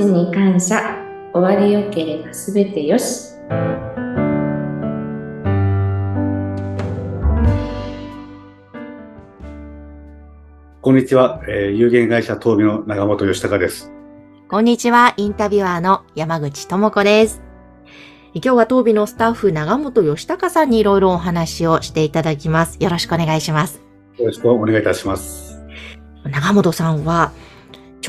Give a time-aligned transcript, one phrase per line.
[0.00, 0.96] ちに感謝
[1.34, 3.34] 終わりよければすべてよし
[10.80, 13.92] こんにちは、えー有限会社東美の長本義孝です。
[14.48, 17.42] こんにちは、インタビュアーの山口智子です。
[18.32, 22.78] 今日は当美のスタッフ長本義孝さんにいろいろお話をしていただきます。
[22.80, 23.82] よろしくお願いします。
[24.16, 25.60] よろしくお願いいたします。
[26.24, 27.32] 長本さんは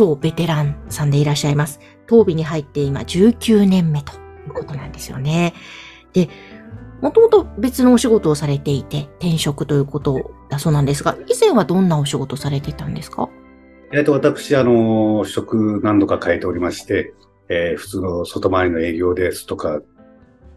[0.02, 1.80] 超ベテランさんでいらっしゃいます。
[2.08, 4.18] 当美に入って今19年目とい
[4.50, 5.54] うことなんですよね。
[6.14, 6.28] で、
[7.02, 13.30] もともと別のお仕事をされていて転職ということだそうなんですが、以前はどんなお仕事をされていたんですか？
[13.94, 17.14] えっと、私、あの、職何度か変えておりまして、
[17.50, 19.82] えー普通の外回りの営業ですとか、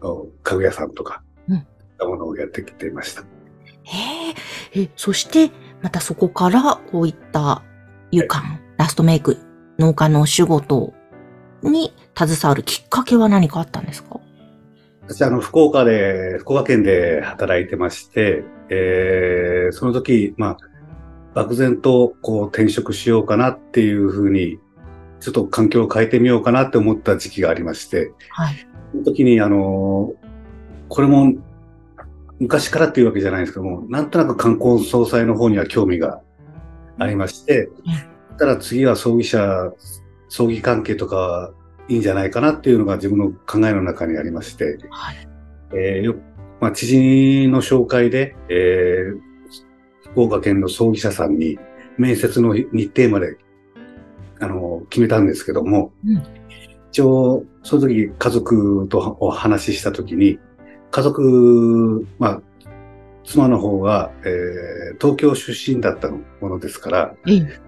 [0.01, 1.65] お家具屋さんとか、うんそういっ
[1.99, 3.21] たものをやってきていました。
[3.21, 3.25] へ
[4.73, 5.51] え、え、そして、
[5.83, 7.61] またそこから、こういった、
[8.11, 9.37] 湯管、ラストメイク、
[9.79, 10.93] 農家のお仕事
[11.63, 14.19] に携わるきっかけは何かあったんですか？
[15.07, 20.57] 私、あの、福岡で、福岡県で働いてまして、えーその時、まあ、
[21.33, 24.59] 漠然と、こう、転職しようかなっていうふうに、
[25.19, 28.67] ちょっと環境を変えてみようかなって思った時期がありまして、はい。
[28.91, 30.13] その時に、あの、
[30.89, 31.33] これも、
[32.39, 36.21] 昔からっていうわけじゃないんですけども、なんとなく観光総裁の方には興味が
[36.99, 37.69] ありまして、
[38.37, 39.71] ただ次は葬儀社、
[40.29, 41.53] 葬儀関係とか
[41.87, 45.27] いいんじゃないかなっていうのが自分の考えの中にありまして、はい。
[45.73, 46.15] えーよ
[46.59, 49.35] まあ、知人の紹介で、えー
[50.15, 51.59] 福岡県の葬儀社さんに
[51.97, 53.37] 面接の日程まで、
[54.39, 56.23] あの、決めたんですけども、うん。
[56.89, 60.39] 一応、その時家族とお話しした時に、
[60.89, 62.41] 家族、まあ、
[63.25, 67.59] 妻の方が、えー東京出身だったものですから、ええ、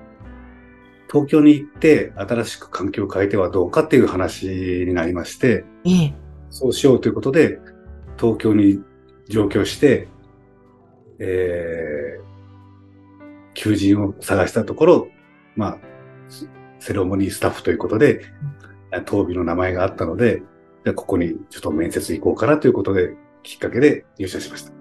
[1.12, 6.14] 東京に行って新しく環境を変えてはどうかっていう話になりまして、ええ、
[6.50, 7.60] そうしようということで、
[8.18, 8.82] 東京に
[9.30, 10.08] 上京して、
[11.20, 15.08] えー、求人を探したところ、
[15.56, 15.78] まあ、
[16.30, 16.48] セ
[16.80, 18.26] セレモニースタッフということで、
[19.06, 20.42] 東美の名前があったので、
[20.84, 24.72] じゃあここにちょっと面接行こうかなということで、きっかけで入社しました。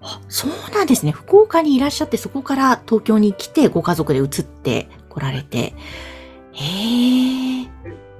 [0.00, 1.12] あそうなんですね。
[1.12, 5.74] 福岡にいらっしゃって、そこから東京に来て、ご家族で移って来られて。
[6.52, 7.68] へえ。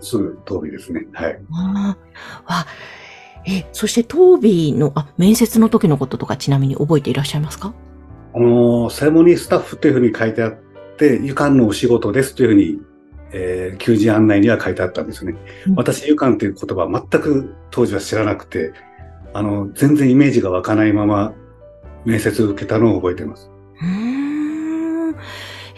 [0.01, 1.07] すぐ東美ですね。
[1.13, 1.39] はい。
[1.53, 1.97] あ
[2.47, 2.53] あ。
[2.55, 2.67] わ、
[3.47, 7.75] え、そして当美の、あ、面接の時のこととかちなみに覚えていらっしゃいますか？
[8.35, 10.57] あのーセレモニースタッフというふうに書いてあっ
[10.97, 12.79] て、湯管のお仕事ですというふうに、
[13.33, 15.39] えー求人案内には書いてあったんですよね。
[15.67, 18.73] うん私、湯管という言葉は全く当時は知らなくて、
[19.35, 21.33] あの、全然イメージが湧かないまま
[22.05, 23.51] 面接を受けたのを覚えています。
[23.81, 25.17] うーん。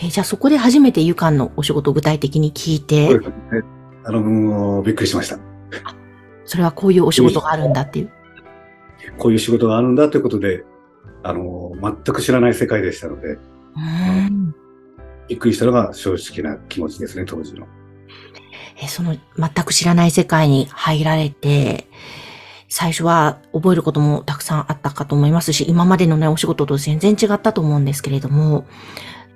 [0.02, 3.34] え、じゃあそこで初めて湯管のお仕事を具体的に聞いて、そうですね。
[4.04, 5.38] あの、びっくりしました。
[6.44, 8.10] それはこういうお仕事があるんだっていう。
[9.18, 10.64] こういう仕事があるんだということで、
[11.22, 14.54] あの、全く知らない世界でしたので、うーん。
[15.28, 17.66] びっくりしたのが正直な気持ちですね、当時の。
[18.82, 21.86] え、その全く知らない世界に入られて、
[22.68, 28.64] 最初は覚えることもたくさんあったかと思いますし、今までのね、お仕事と全然違ったと思うんですけれども、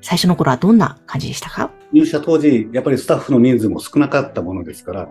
[0.05, 1.71] 最初の頃はどんな感じでしたか？
[1.91, 5.09] 入社当時、やっぱりスタッフの人数も少なかったものですから、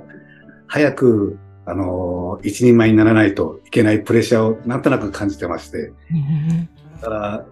[0.68, 6.70] 早く、あの、一人前にならないといけないプレッシャーをなんとなく感じてまして、うん
[7.02, 7.46] だから、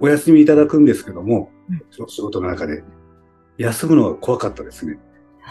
[0.00, 1.74] お休みいただくんですけどもう
[2.04, 2.82] ん、仕事の中で、
[3.58, 4.98] 休むのが怖かったですね。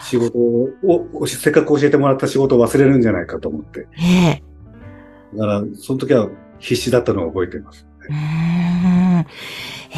[0.02, 0.70] 仕事を、
[1.14, 3.88] おせっかく教えてもらった仕事を忘れるんじゃないかと思って。
[3.96, 4.44] ね
[5.36, 7.86] だから、その時は必死だったのを覚えています。
[8.10, 8.14] え。
[8.14, 9.26] うーん。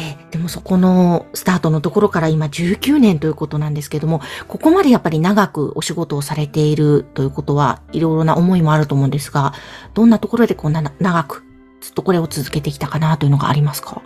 [0.00, 9.52] え、でもそこのスタートのところから今19年ということなんですけども、ここまでやっぱり長くお仕事をされているということは、いろいろな思いもあると思うんですが、
[9.94, 11.42] どんなところでこんなな長く、
[11.80, 14.02] ずっとこれを続けてきたかなというのがありますか？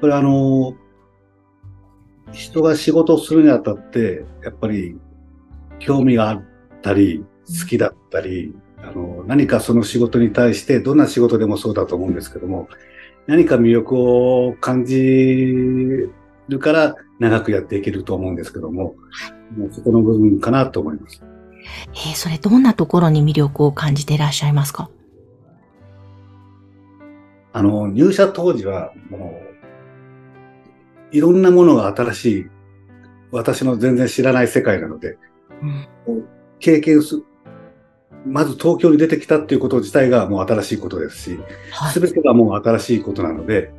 [0.00, 0.74] これあの、
[2.32, 4.98] 人が仕事をするにあたって、やっぱり
[5.78, 6.44] 興味があっ
[6.80, 12.68] たり、好きだったり、あの、何かその仕事に対して、どんな仕事でもそうだと思うんですけども、
[13.26, 14.98] 何か魅力を感じ
[16.48, 18.96] るから長くやっていけると思うんですけども、
[19.56, 21.22] もうそこの部分かなと思います。
[21.92, 24.90] えーそれどんなところに魅力を感じていらっしゃいますか？
[27.52, 29.40] あの、入社当時は、も
[31.12, 32.46] う、いろんなものが新しい、
[33.30, 35.18] 私の全然知らない世界なので、
[36.06, 36.24] うん。
[36.58, 37.22] 経験す、
[38.24, 41.40] まず東京に出てきたっていうこと自体がもう新しいことですし、
[41.70, 42.00] はいす。
[42.00, 43.72] べてがもう新しいことなので、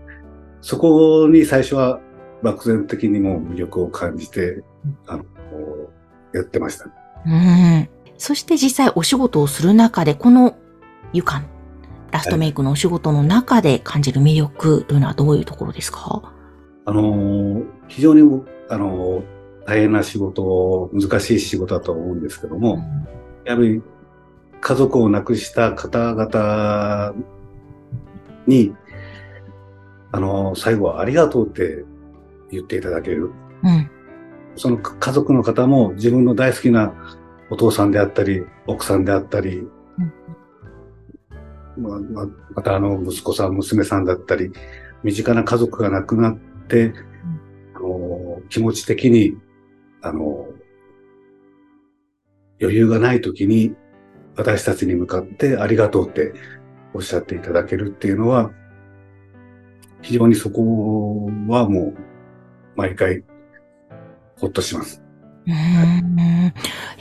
[0.62, 2.00] そこに最初は
[2.42, 4.64] 漠然的にもう魅力を感じて、
[5.08, 5.24] あの、
[6.34, 6.86] やってました。
[7.26, 7.90] うん。
[8.18, 10.56] そして実際お仕事をする中で、この
[11.14, 11.46] ゆかん、
[12.12, 16.22] ラストメイクのお仕事の中で感じる魅力というのはどういうところですか？
[16.86, 18.22] あのー非常に、
[18.70, 19.24] あのー
[19.66, 22.80] 大変な仕事、難しい仕事だと思うんですけども、
[23.46, 23.82] やはり
[24.64, 27.14] 家族を亡くした方々
[28.48, 28.74] に、
[30.14, 31.84] あのー最後はありがとうって
[32.50, 33.32] 言っていただける。
[33.64, 33.90] うん。
[34.56, 36.94] その家族の方も自分の大好きな
[37.50, 39.68] お父さんであったり、奥さんであったり、
[41.78, 44.54] まあまあまたあの息子さん、娘さんだったり、
[45.04, 46.38] 身近な家族が亡くなっ
[46.70, 46.94] て、
[47.76, 49.36] あの気持ち的に、
[50.02, 50.48] あの、
[52.62, 53.76] 余裕がない時に
[54.36, 56.34] 私たちに向かってありがとうって
[56.94, 58.52] おっしゃっていただけるっていうのは、
[60.02, 61.98] 非常にそこはもう
[62.76, 63.24] 毎回
[64.40, 65.02] ほっとします。
[65.48, 65.54] うん。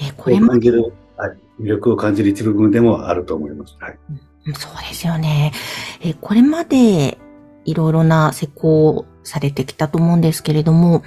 [0.00, 0.82] え、これも魅
[1.60, 3.76] 力を感じる一部分でもあると思います。
[3.80, 3.98] はい。
[4.54, 5.52] そうですよね。
[6.00, 7.18] え、これまで
[7.64, 11.02] いろいろな施工をされてきたと思うんですけれども、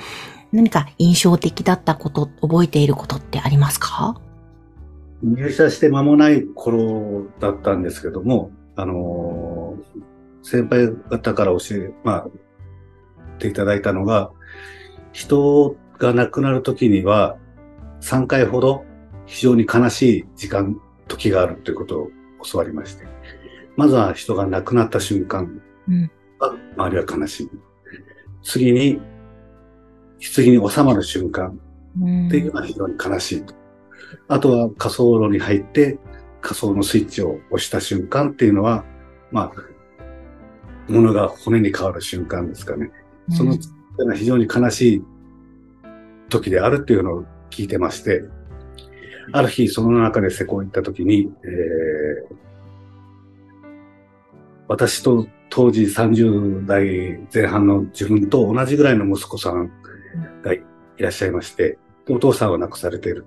[0.52, 4.20] 何か印象的だったこと、覚えていることってありますか？
[5.26, 12.32] 入社して間もない頃だったんですけども、あのー先輩方から教え、まあ、っ
[13.40, 14.32] ていただいたのが、
[15.12, 17.38] 人が亡くなる時には、
[18.02, 18.86] 3回ほど
[19.26, 22.10] 非常に悲しい時間、時があるということを
[22.44, 23.08] 教わりまして。
[23.76, 27.50] まずは人が亡くなった瞬間うんが、周りは悲しい。
[28.44, 29.02] 次に、
[30.36, 31.60] 棺に収まる瞬間
[32.00, 33.56] うんっていうのは非常に悲しいと。
[34.28, 36.00] あとは仮想炉に入って
[36.42, 38.86] 仮想のスイッチを押した瞬間っていうのは、
[39.32, 39.62] まあ、
[40.88, 42.92] 物が骨に変わる瞬間ですかね。
[43.32, 43.58] その、
[43.98, 45.04] のは非常に悲しい
[46.30, 48.24] 時であるっていうのを聞いてまして、
[49.32, 52.46] ある日その中で施工行った時に、えー
[54.68, 59.72] 私と当時30代前半の自分と同じぐらいの息子さん
[60.44, 60.62] がい
[60.98, 61.78] らっしゃいまして、
[62.10, 63.26] お父さんは亡くされている。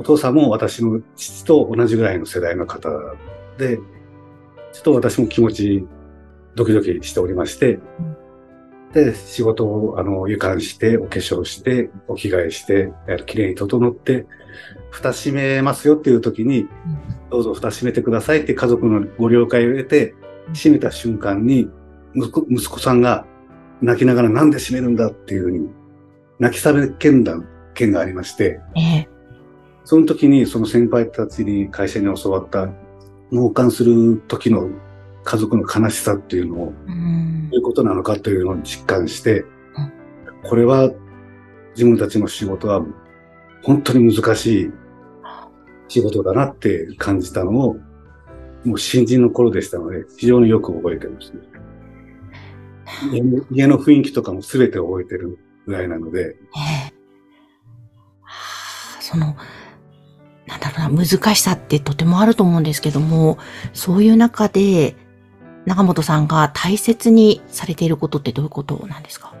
[0.00, 2.88] お父さんも私の父と同じぐらいの世代の方
[3.58, 3.76] で、
[4.72, 5.86] ちょっと私も気持ち
[6.54, 7.78] ドキドキしておりまして、
[8.94, 12.94] で、仕事を、あの、湯管して、お化粧して、お着替えして、
[13.26, 14.26] 綺麗に整って、
[14.90, 16.66] 蓋閉めますよっていう時に、
[17.30, 20.14] どうぞ蓋閉めてくださいって家族のご了解を得て、
[20.54, 21.68] 閉めた瞬間に、
[22.14, 23.26] 息子息子さんが
[23.82, 25.68] 泣きながらなんで閉めるんだっていうふうに、
[26.38, 27.38] 泣き叫んだ
[27.74, 29.09] 件がありまして、ええ。
[29.84, 32.68] その時にその先輩たちに会社に教わった
[33.30, 34.68] 納棺する時の
[35.24, 37.48] 家族の悲しさっていうのをうん。
[37.50, 39.48] どういうことなのかというのを実感してうん、
[40.48, 40.90] これは
[41.74, 42.84] 自分たちの仕事は
[43.62, 44.72] 本当に難しい
[45.90, 47.76] 仕事だなって感じたのを、
[48.64, 51.40] もう新人の頃でしたので、非常によく覚えてますね。
[53.50, 56.94] 家の雰囲気とかも全て覚えてるぐらいなので、ええ。
[58.22, 58.30] は
[58.98, 59.36] あその、
[60.60, 63.38] なんだろうな、難しさってとてもあると思うんですけども、
[63.72, 64.96] そういう中で、
[65.66, 69.34] 中本さんが大切にされていることってどういうことなんですか？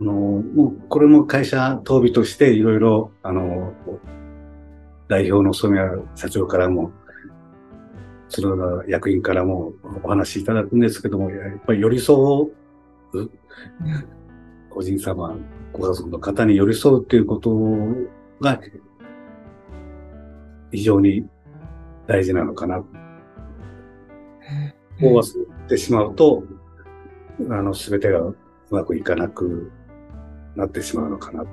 [0.00, 3.72] あの、もう、これも会社当備としていろいろ、あの、
[5.08, 6.90] 代表の染谷社長からも、
[8.34, 12.48] 角田役員からもお話しいただくんですけども、やっぱり寄り添
[13.14, 13.30] う、
[14.70, 15.36] 個人様、
[15.72, 17.54] ご家族の方に寄り添うっていうこと
[18.40, 18.58] が、
[20.72, 21.24] 非常に
[22.08, 22.78] 大事なのかな。
[22.78, 22.86] こ
[25.00, 25.22] う忘
[25.62, 26.42] れてしまうと、
[27.50, 28.36] あの、すべてがう
[28.70, 29.70] まくいかなく
[30.56, 31.44] なってしまうのかな。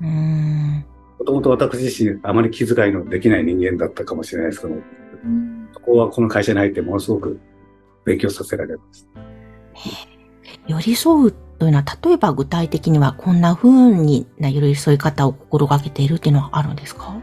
[0.00, 0.84] うん。
[1.18, 4.82] もともと私自身あまり気遣いのできない人間だったかもしれないですけども、
[5.72, 7.40] そこはこの会社に入ってものすごく
[8.04, 9.20] 勉強させられました。
[10.68, 17.16] 寄り添うというのは、例えば具体的にはこんな風にな寄り添い方を心がけているっていうのはあるんですか？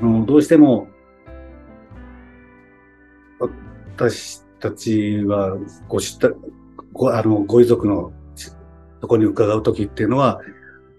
[0.00, 0.88] あの、どうしても、
[3.96, 6.30] 私たちはご知った、
[6.92, 8.12] ご、あの、ご遺族の
[9.00, 10.40] とこに伺うときっていうのは、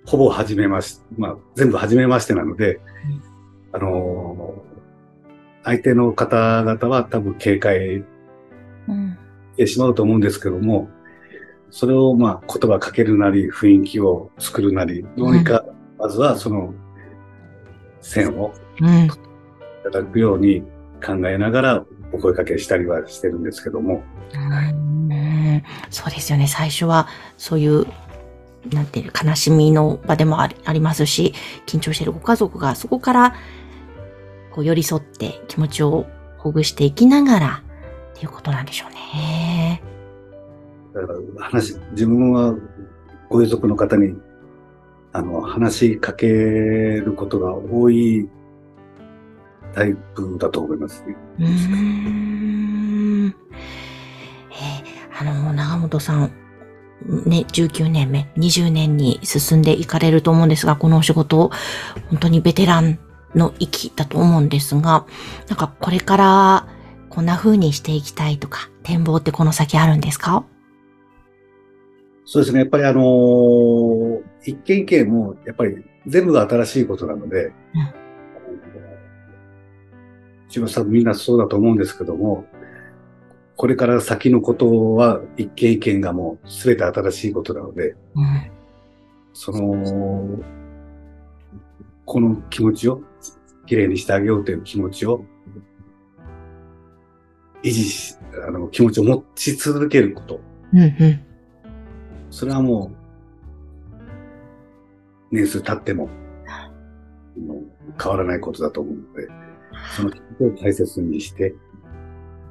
[0.06, 2.82] ほぼ初めまして、まあ、全部初めましてなので、
[3.72, 4.56] あの、
[5.64, 8.04] 相手の方々は多分警戒
[8.88, 9.18] うん。
[9.54, 10.90] してしまうと思うんですけども、
[11.70, 15.66] それをまあ言葉かけるなり、雰囲気を作るなり、どうにか、
[15.98, 16.74] まずはその
[18.02, 18.69] 線をうん。
[18.80, 19.10] い
[19.84, 20.62] ただくように
[21.06, 26.48] 考えながらお声かけしたりはしてるんですけども、うんそうですよね。
[26.48, 27.08] 最初は、
[27.38, 27.86] そういう
[28.72, 31.34] なんていう、悲しみの場でもありありますし、
[31.66, 33.36] 緊張しているご家族がそこから、
[34.52, 36.06] こう寄り添って気持ちを
[36.38, 37.64] ほぐしていきながら、
[38.12, 39.82] っていうことなんでしょうね。
[40.94, 42.56] だから話、自分は
[43.30, 44.16] ご遺族の方に、
[45.14, 48.30] あの、話しかけることが多い
[49.80, 51.16] タイプだと思いますね。
[51.40, 51.46] うー
[53.28, 53.28] ん。
[53.28, 56.32] えーあの、長本さん、
[57.26, 61.52] ね、19年目、20年に進んでいかれると思うんですが、このお仕事、
[62.10, 63.00] 本当にベテラン
[63.36, 65.06] の域だと思うんですが、
[65.50, 66.68] なんかこれから
[67.10, 70.46] こんな風にしていきたいとか、展望ってこの先あるんですか？
[72.26, 72.60] そうですね。
[72.60, 77.54] やっぱりあのー一件一件も、やっぱり全部が新しいことなので、うん
[80.50, 82.46] 千葉さんみんなそうだと思うんですけども、
[83.56, 88.52] これから先のことは一件一件がもう全て新しいことなので、うん。
[89.34, 90.40] その、
[92.06, 93.02] この気持ちを、
[93.68, 95.24] きれいにしてあげようという気持ちを、
[97.62, 98.16] 維持し、
[98.48, 100.40] あの、気持ちを持ち続けること。
[100.74, 101.22] うん、うん。
[102.32, 102.92] それはも
[105.32, 106.10] う、年数経っても、
[108.02, 109.28] 変わらないことだと思うので、
[109.96, 111.56] その気持ちを大切にして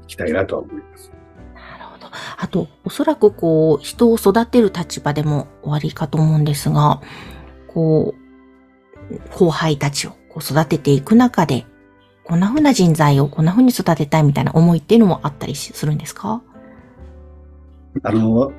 [0.04, 1.10] いきたいなとは思います。
[1.54, 2.06] なるほど。
[2.38, 7.00] あと、おそらくこう、人を育てる立場でも終わりかと思うんですが、
[7.66, 8.14] こ
[9.10, 11.66] う、後輩たちをこう育てていく中で、
[12.24, 16.42] こんな風な人材をこんな風に育てたいみたいな思いっていうのもあったりしするんですか？
[18.02, 18.52] あの、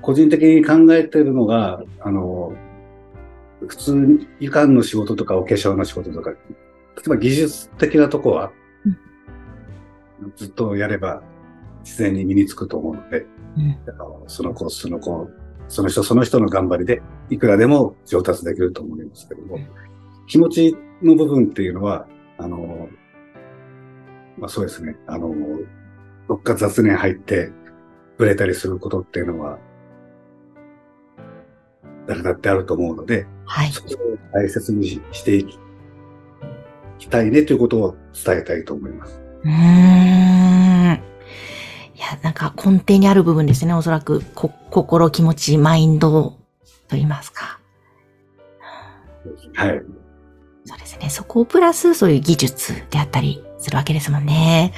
[0.00, 2.52] 個人的に考えてるのが、あの、
[3.68, 6.32] 普通に、湯管の仕事とかお化粧の仕事とか、
[6.96, 8.52] 例えば技術的なとこは、
[10.36, 11.22] ずっとやれば
[11.84, 13.78] 自然に身につくと思うので、うん。
[14.26, 15.28] その子、その子、
[15.68, 19.58] その人、その人の頑張りで、いくらでも上達できると思いますけども、
[20.26, 22.06] 気持ちの部分っていうのは、
[22.38, 22.88] あの、
[24.38, 25.34] まあそうですね、あの、
[26.28, 27.52] どっか雑念入って、
[28.18, 29.58] ぶれたりすることっていうのは、
[32.06, 33.72] 誰だってあると思うので、はい。
[33.72, 33.98] それを
[34.32, 35.58] 大切にししていき
[37.02, 39.20] きたいねということを伝えたいと思います。
[39.44, 39.52] うーん。
[41.94, 43.74] いや、なんか根底にある部分ですね。
[43.74, 46.36] おそらく、こ、心、気持ち、マインドと
[46.90, 47.60] 言いますか。
[49.54, 49.82] はい。
[50.64, 51.10] そうですね。
[51.10, 54.72] そこをプラス、そういう技術であったりするわけですもんね。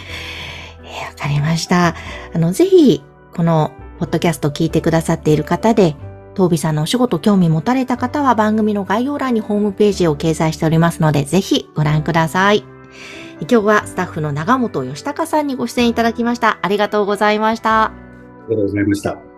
[0.84, 1.94] えーわかりました。
[2.34, 3.02] あの、ぜひ、
[3.34, 5.96] この、ポッドキャストを聞いてくださっている方で、
[6.34, 12.64] トービさんのお仕事興味持たれた方は番組の概要欄にホームページを掲載しておりますので、ぜひご覧ください。
[13.40, 16.58] 今日はスタッフの長本義隆さんにご出演いただきました。
[16.62, 17.84] ありがとうございました。
[17.84, 17.92] あ
[18.48, 19.33] りがとうございました。